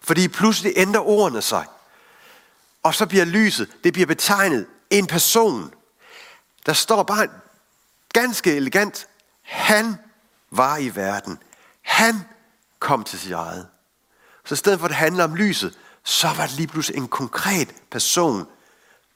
Fordi 0.00 0.28
pludselig 0.28 0.72
ændrer 0.76 1.00
ordene 1.00 1.42
sig. 1.42 1.66
Og 2.82 2.94
så 2.94 3.06
bliver 3.06 3.24
lyset, 3.24 3.76
det 3.84 3.92
bliver 3.92 4.06
betegnet 4.06 4.66
en 4.90 5.06
person. 5.06 5.74
Der 6.66 6.72
står 6.72 7.02
bare 7.02 7.28
ganske 8.12 8.56
elegant, 8.56 9.08
han 9.42 9.96
var 10.50 10.76
i 10.76 10.88
verden. 10.94 11.38
Han 11.80 12.14
kom 12.78 13.04
til 13.04 13.18
sit 13.18 13.32
eget. 13.32 13.68
Så 14.44 14.54
i 14.54 14.56
stedet 14.56 14.78
for 14.78 14.86
at 14.86 14.90
det 14.90 14.96
handler 14.96 15.24
om 15.24 15.34
lyset, 15.34 15.78
så 16.04 16.28
var 16.28 16.46
det 16.46 16.56
lige 16.56 16.66
pludselig 16.66 16.98
en 16.98 17.08
konkret 17.08 17.74
person, 17.90 18.46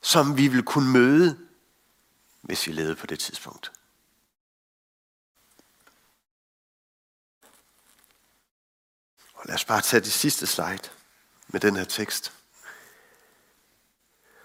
som 0.03 0.37
vi 0.37 0.49
ville 0.49 0.63
kunne 0.63 0.91
møde, 0.91 1.39
hvis 2.43 2.67
vi 2.67 2.73
levede 2.73 2.97
på 2.97 3.07
det 3.07 3.21
tidspunkt. 3.21 3.73
Og 9.35 9.47
lad 9.47 9.55
os 9.55 9.65
bare 9.65 9.81
tage 9.81 10.01
det 10.01 10.13
sidste 10.13 10.47
slide 10.47 10.89
med 11.49 11.61
den 11.61 11.77
her 11.77 11.85
tekst. 11.85 12.33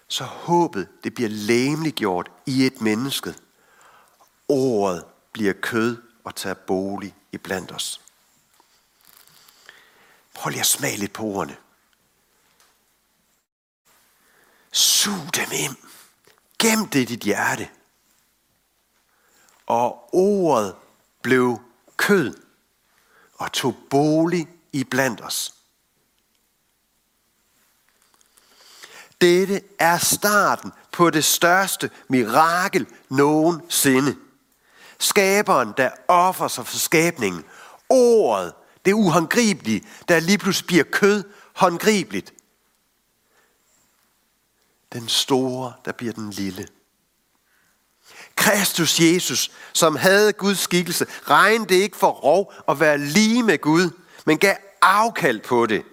Så 0.07 0.23
håbet, 0.23 0.87
det 1.03 1.13
bliver 1.13 1.29
læmeliggjort 1.29 2.31
i 2.45 2.65
et 2.65 2.81
menneske. 2.81 3.35
Ordet 4.49 5.05
bliver 5.31 5.53
kød 5.53 5.97
og 6.23 6.35
tager 6.35 6.53
bolig 6.53 7.15
i 7.31 7.37
blandt 7.37 7.71
os. 7.71 8.01
Prøv 10.33 10.49
lige 10.49 10.59
at 10.59 10.65
smage 10.65 10.97
lidt 10.97 11.13
på 11.13 11.23
ordene. 11.23 11.57
Sug 14.71 15.35
dem 15.35 15.49
ind. 15.53 15.75
Gem 16.59 16.87
det 16.87 16.99
i 16.99 17.05
dit 17.05 17.23
hjerte. 17.23 17.69
Og 19.65 20.09
ordet 20.15 20.75
blev 21.21 21.61
kød 21.97 22.33
og 23.33 23.51
tog 23.51 23.75
bolig 23.89 24.49
i 24.73 24.83
blandt 24.83 25.21
os. 25.21 25.53
Dette 29.21 29.61
er 29.79 29.97
starten 29.97 30.71
på 30.91 31.09
det 31.09 31.25
største 31.25 31.91
mirakel 32.07 32.87
nogensinde. 33.09 34.17
Skaberen, 34.99 35.73
der 35.77 35.89
offer 36.07 36.47
sig 36.47 36.67
for 36.67 36.77
skabningen. 36.77 37.45
Ordet, 37.89 38.53
det 38.85 38.93
uhåndgribelige, 38.93 39.83
der 40.07 40.19
lige 40.19 40.37
pludselig 40.37 40.67
bliver 40.67 40.83
kød 40.83 41.23
håndgribeligt. 41.55 42.33
Den 44.93 45.07
store, 45.07 45.73
der 45.85 45.91
bliver 45.91 46.13
den 46.13 46.29
lille. 46.29 46.67
Kristus 48.35 48.99
Jesus, 48.99 49.51
som 49.73 49.95
havde 49.95 50.33
Guds 50.33 50.59
skikkelse, 50.59 51.05
regnede 51.23 51.75
ikke 51.75 51.97
for 51.97 52.09
rov 52.11 52.53
at 52.67 52.79
være 52.79 52.97
lige 52.97 53.43
med 53.43 53.57
Gud, 53.57 53.89
men 54.25 54.37
gav 54.37 54.55
afkald 54.81 55.39
på 55.39 55.65
det, 55.65 55.83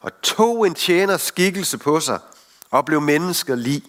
og 0.00 0.22
tog 0.22 0.66
en 0.66 0.74
tjeners 0.74 1.22
skikkelse 1.22 1.78
på 1.78 2.00
sig, 2.00 2.20
og 2.70 2.84
blev 2.84 3.00
mennesker 3.00 3.54
lige. 3.54 3.82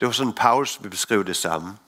Det 0.00 0.06
var 0.06 0.12
sådan, 0.12 0.32
Paulus 0.32 0.82
vil 0.82 0.90
beskrive 0.90 1.24
det 1.24 1.36
samme. 1.36 1.78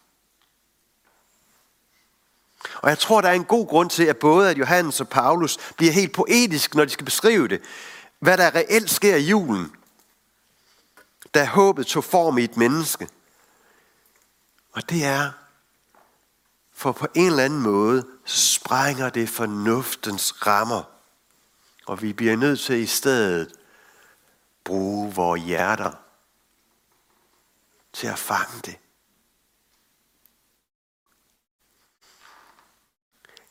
Og 2.75 2.89
jeg 2.89 2.99
tror, 2.99 3.21
der 3.21 3.29
er 3.29 3.33
en 3.33 3.45
god 3.45 3.67
grund 3.67 3.91
til, 3.91 4.05
at 4.05 4.17
både 4.17 4.51
at 4.51 4.59
Johannes 4.59 5.01
og 5.01 5.09
Paulus 5.09 5.59
bliver 5.77 5.93
helt 5.93 6.13
poetisk, 6.13 6.75
når 6.75 6.85
de 6.85 6.91
skal 6.91 7.05
beskrive 7.05 7.49
det. 7.49 7.63
Hvad 8.19 8.39
der 8.39 8.55
reelt 8.55 8.91
sker 8.91 9.17
i 9.17 9.23
julen, 9.23 9.73
da 11.35 11.45
håbet 11.45 11.87
tog 11.87 12.05
form 12.05 12.39
i 12.39 12.45
et 12.45 12.57
menneske. 12.57 13.09
Og 14.73 14.91
det 14.91 15.05
er, 15.05 15.31
for 16.73 16.93
på 16.93 17.07
en 17.15 17.27
eller 17.27 17.45
anden 17.45 17.63
måde 17.63 18.07
sprænger 18.25 19.11
det 19.11 19.29
fornuftens 19.29 20.47
rammer. 20.47 20.83
Og 21.87 22.03
vi 22.03 22.13
bliver 22.13 22.37
nødt 22.37 22.61
til 22.61 22.77
i 22.77 22.87
stedet 22.87 23.53
bruge 24.65 25.15
vores 25.15 25.43
hjerter 25.43 26.06
til 27.97 28.07
at 28.07 28.19
fange 28.19 28.61
det. 28.61 28.79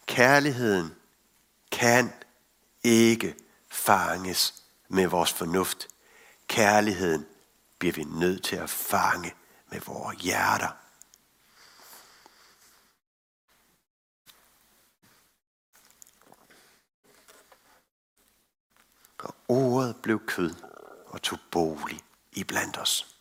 Kærligheden 0.06 0.96
kan 1.72 2.14
ikke 2.84 3.36
fanges 3.68 4.64
med 4.88 5.08
vores 5.08 5.34
fornuft. 5.34 5.88
Kærligheden 6.48 7.26
bliver 7.80 7.94
vi 7.94 8.04
nødt 8.04 8.44
til 8.44 8.56
at 8.56 8.70
fange 8.70 9.36
med 9.68 9.80
vores 9.80 10.18
hjerter. 10.18 10.72
Og 19.18 19.36
ordet 19.48 19.96
blev 20.04 20.26
kød 20.26 20.56
og 21.06 21.22
tog 21.22 21.40
bolig 21.52 22.00
i 22.32 22.44
blandt 22.44 22.78
os. 22.78 23.15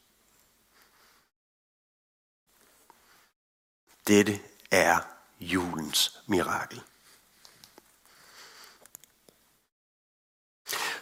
Dette 4.06 4.40
er 4.70 4.98
julens 5.40 6.20
mirakel. 6.26 6.82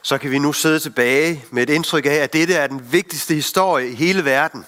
Så 0.02 0.18
kan 0.18 0.30
vi 0.30 0.38
nu 0.38 0.52
sidde 0.52 0.80
tilbage 0.80 1.44
med 1.50 1.62
et 1.62 1.70
indtryk 1.70 2.06
af, 2.06 2.14
at 2.14 2.32
dette 2.32 2.54
er 2.54 2.66
den 2.66 2.92
vigtigste 2.92 3.34
historie 3.34 3.90
i 3.90 3.94
hele 3.94 4.24
verden. 4.24 4.66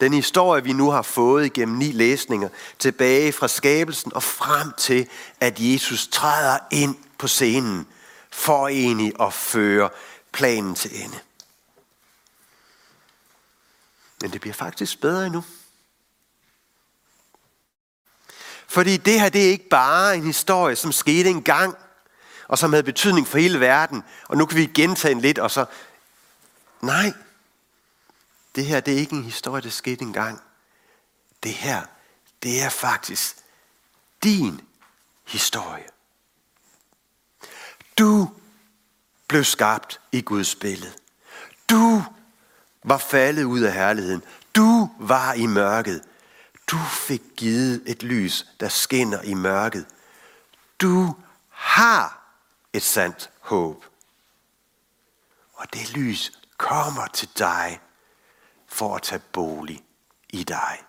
Den 0.00 0.12
historie, 0.12 0.64
vi 0.64 0.72
nu 0.72 0.90
har 0.90 1.02
fået 1.02 1.46
igennem 1.46 1.78
ni 1.78 1.92
læsninger, 1.92 2.48
tilbage 2.78 3.32
fra 3.32 3.48
skabelsen 3.48 4.14
og 4.14 4.22
frem 4.22 4.72
til, 4.78 5.08
at 5.40 5.54
Jesus 5.58 6.08
træder 6.08 6.58
ind 6.70 6.96
på 7.18 7.28
scenen 7.28 7.86
for 8.30 8.68
egentlig 8.68 9.12
at 9.20 9.32
føre 9.32 9.90
planen 10.32 10.74
til 10.74 11.04
ende. 11.04 11.18
Men 14.20 14.32
det 14.32 14.40
bliver 14.40 14.54
faktisk 14.54 15.00
bedre 15.00 15.26
endnu. 15.26 15.44
Fordi 18.68 18.96
det 18.96 19.20
her, 19.20 19.28
det 19.28 19.46
er 19.46 19.50
ikke 19.50 19.68
bare 19.68 20.16
en 20.16 20.24
historie, 20.24 20.76
som 20.76 20.92
skete 20.92 21.30
en 21.30 21.42
gang, 21.42 21.76
og 22.48 22.58
som 22.58 22.72
havde 22.72 22.82
betydning 22.82 23.28
for 23.28 23.38
hele 23.38 23.60
verden, 23.60 24.02
og 24.28 24.36
nu 24.36 24.46
kan 24.46 24.58
vi 24.58 24.66
gentage 24.66 25.12
en 25.12 25.20
lidt, 25.20 25.38
og 25.38 25.50
så... 25.50 25.64
Nej, 26.80 27.12
det 28.54 28.66
her, 28.66 28.80
det 28.80 28.94
er 28.94 28.98
ikke 28.98 29.16
en 29.16 29.24
historie, 29.24 29.62
der 29.62 29.70
skete 29.70 30.02
en 30.02 30.12
gang. 30.12 30.40
Det 31.42 31.52
her, 31.52 31.82
det 32.42 32.62
er 32.62 32.68
faktisk 32.68 33.36
din 34.22 34.60
historie. 35.26 35.84
Du 37.98 38.30
blev 39.28 39.44
skabt 39.44 40.00
i 40.12 40.20
Guds 40.20 40.54
billede. 40.54 40.92
Du 41.70 42.04
var 42.84 42.98
faldet 42.98 43.44
ud 43.44 43.60
af 43.60 43.72
herligheden. 43.72 44.22
Du 44.56 44.90
var 44.98 45.32
i 45.32 45.46
mørket. 45.46 46.02
Du 46.70 46.78
fik 46.90 47.22
givet 47.36 47.82
et 47.86 48.02
lys, 48.02 48.46
der 48.60 48.68
skinner 48.68 49.22
i 49.22 49.34
mørket. 49.34 49.86
Du 50.80 51.16
har 51.48 52.34
et 52.72 52.82
sandt 52.82 53.30
håb. 53.40 53.84
Og 55.52 55.72
det 55.72 55.90
lys 55.90 56.32
kommer 56.56 57.06
til 57.06 57.28
dig 57.38 57.80
for 58.66 58.96
at 58.96 59.02
tage 59.02 59.22
bolig 59.32 59.84
i 60.28 60.44
dig. 60.44 60.82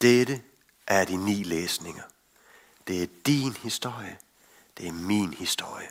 Dette 0.00 0.42
er 0.86 1.04
de 1.04 1.16
ni 1.16 1.42
læsninger. 1.42 2.02
Det 2.86 3.02
er 3.02 3.06
din 3.26 3.52
historie. 3.52 4.18
Det 4.78 4.88
er 4.88 4.92
min 4.92 5.34
historie. 5.34 5.90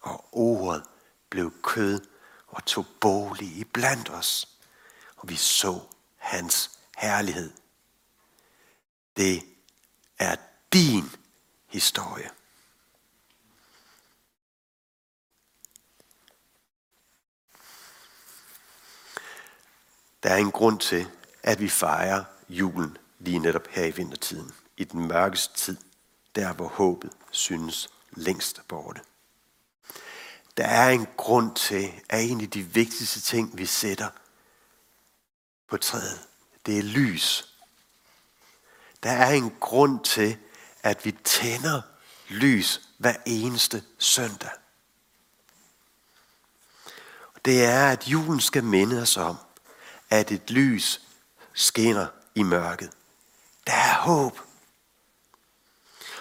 Og 0.00 0.28
ordet 0.32 0.82
blev 1.28 1.62
kød 1.62 2.00
og 2.52 2.64
tog 2.64 2.86
bolig 3.00 3.48
i 3.48 3.64
blandt 3.64 4.10
os, 4.10 4.48
og 5.16 5.28
vi 5.28 5.36
så 5.36 5.80
hans 6.16 6.70
herlighed. 6.96 7.52
Det 9.16 9.42
er 10.18 10.36
din 10.72 11.10
historie. 11.66 12.30
Der 20.22 20.30
er 20.30 20.36
en 20.36 20.50
grund 20.50 20.80
til, 20.80 21.06
at 21.42 21.60
vi 21.60 21.68
fejrer 21.68 22.24
julen 22.48 22.96
lige 23.18 23.38
netop 23.38 23.66
her 23.66 23.84
i 23.84 23.90
vintertiden, 23.90 24.52
i 24.76 24.84
den 24.84 25.08
mørkeste 25.08 25.54
tid, 25.54 25.76
der 26.34 26.52
hvor 26.52 26.68
håbet 26.68 27.12
synes 27.30 27.90
længst 28.10 28.60
borte. 28.68 29.00
Der 30.56 30.64
er 30.64 30.90
en 30.90 31.06
grund 31.16 31.54
til, 31.54 31.92
at 32.08 32.24
en 32.24 32.40
af 32.40 32.50
de 32.50 32.62
vigtigste 32.62 33.20
ting, 33.20 33.58
vi 33.58 33.66
sætter 33.66 34.08
på 35.68 35.76
træet, 35.76 36.20
det 36.66 36.78
er 36.78 36.82
lys. 36.82 37.48
Der 39.02 39.10
er 39.10 39.30
en 39.30 39.54
grund 39.60 40.04
til, 40.04 40.38
at 40.82 41.04
vi 41.04 41.12
tænder 41.24 41.82
lys 42.28 42.80
hver 42.98 43.14
eneste 43.26 43.84
søndag. 43.98 44.50
Det 47.44 47.64
er, 47.64 47.88
at 47.88 48.08
julen 48.08 48.40
skal 48.40 48.64
minde 48.64 49.02
os 49.02 49.16
om, 49.16 49.36
at 50.10 50.30
et 50.30 50.50
lys 50.50 51.00
skinner 51.52 52.06
i 52.34 52.42
mørket. 52.42 52.90
Der 53.66 53.72
er 53.72 53.94
håb. 53.94 54.40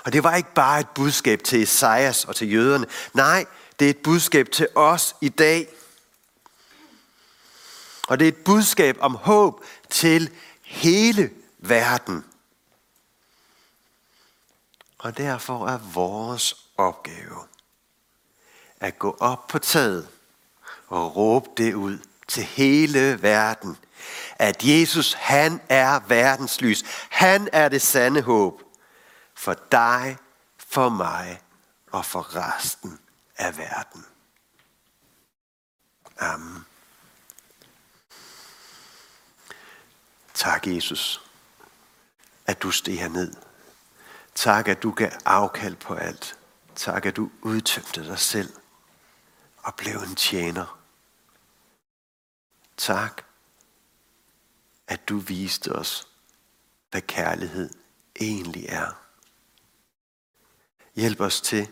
Og 0.03 0.13
det 0.13 0.23
var 0.23 0.35
ikke 0.35 0.53
bare 0.53 0.79
et 0.79 0.89
budskab 0.89 1.43
til 1.43 1.63
Esajas 1.63 2.25
og 2.25 2.35
til 2.35 2.51
jøderne. 2.51 2.85
Nej, 3.13 3.45
det 3.79 3.85
er 3.85 3.89
et 3.89 4.03
budskab 4.03 4.51
til 4.51 4.67
os 4.75 5.15
i 5.21 5.29
dag. 5.29 5.67
Og 8.07 8.19
det 8.19 8.25
er 8.25 8.31
et 8.31 8.43
budskab 8.45 8.97
om 8.99 9.15
håb 9.15 9.63
til 9.89 10.31
hele 10.61 11.31
verden. 11.57 12.25
Og 14.99 15.17
derfor 15.17 15.67
er 15.67 15.77
vores 15.77 16.55
opgave 16.77 17.37
at 18.79 18.99
gå 18.99 19.17
op 19.19 19.47
på 19.47 19.59
taget 19.59 20.07
og 20.87 21.15
råbe 21.15 21.49
det 21.57 21.73
ud 21.73 21.97
til 22.27 22.43
hele 22.43 23.23
verden, 23.23 23.77
at 24.35 24.63
Jesus, 24.63 25.13
han 25.13 25.61
er 25.69 25.99
verdens 26.07 26.61
lys. 26.61 26.83
Han 27.09 27.49
er 27.53 27.69
det 27.69 27.81
sande 27.81 28.21
håb 28.21 28.61
for 29.33 29.55
dig, 29.71 30.17
for 30.57 30.89
mig 30.89 31.41
og 31.91 32.05
for 32.05 32.35
resten 32.35 32.99
af 33.41 33.57
verden. 33.57 34.05
Amen. 36.17 36.65
Tak, 40.33 40.67
Jesus, 40.67 41.21
at 42.45 42.61
du 42.61 42.71
steg 42.71 42.99
herned. 42.99 43.33
Tak, 44.35 44.67
at 44.67 44.83
du 44.83 44.91
gav 44.91 45.11
afkald 45.25 45.75
på 45.75 45.93
alt. 45.93 46.39
Tak, 46.75 47.05
at 47.05 47.15
du 47.15 47.31
udtømte 47.41 48.05
dig 48.05 48.19
selv 48.19 48.53
og 49.57 49.75
blev 49.75 49.95
en 49.95 50.15
tjener. 50.15 50.79
Tak, 52.77 53.23
at 54.87 55.09
du 55.09 55.17
viste 55.17 55.71
os, 55.71 56.07
hvad 56.91 57.01
kærlighed 57.01 57.69
egentlig 58.21 58.65
er. 58.65 58.91
Hjælp 60.95 61.19
os 61.19 61.41
til, 61.41 61.67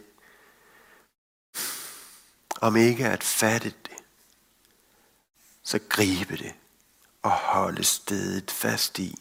om 2.62 2.76
ikke 2.76 3.08
at 3.08 3.24
fatte 3.24 3.70
det, 3.70 3.98
så 5.64 5.80
gribe 5.90 6.38
det 6.38 6.56
og 7.22 7.32
holde 7.32 7.84
stedet 7.84 8.52
fast 8.52 9.00
i 9.00 9.16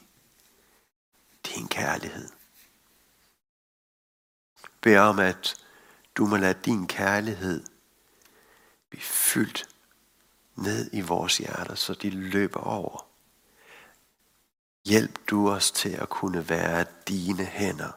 din 1.46 1.68
kærlighed. 1.68 2.28
Bed 4.80 4.96
om, 4.96 5.18
at 5.18 5.54
du 6.14 6.26
må 6.26 6.36
lade 6.36 6.58
din 6.64 6.86
kærlighed 6.86 7.64
blive 8.90 9.02
fyldt 9.02 9.68
ned 10.54 10.90
i 10.92 11.00
vores 11.00 11.38
hjerter, 11.38 11.74
så 11.74 11.94
de 11.94 12.10
løber 12.10 12.60
over. 12.60 13.06
Hjælp 14.84 15.18
du 15.26 15.50
os 15.50 15.70
til 15.70 15.90
at 15.90 16.08
kunne 16.08 16.48
være 16.48 16.86
dine 17.08 17.44
hænder. 17.44 17.92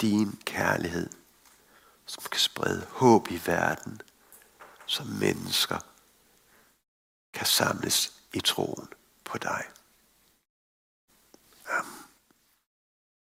Din 0.00 0.40
kærlighed, 0.44 1.10
som 2.06 2.22
kan 2.30 2.40
sprede 2.40 2.86
håb 2.90 3.30
i 3.30 3.40
verden, 3.46 4.00
som 4.88 5.06
mennesker 5.06 5.78
kan 7.32 7.46
samles 7.46 8.12
i 8.32 8.40
troen 8.40 8.88
på 9.24 9.38
dig. 9.38 9.64